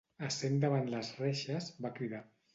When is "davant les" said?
0.63-1.11